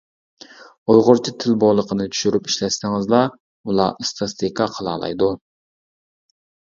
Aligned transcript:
ئۇيغۇرچە 0.91 1.33
تىل 1.41 1.57
بولىقىنى 1.63 2.07
چۈشۈرۈپ 2.15 2.49
ئىشلەتسىڭىزلا، 2.51 3.19
ئۇلار 3.69 3.93
ئىستاتىستىكا 4.05 4.67
قىلالايدۇ. 4.79 5.29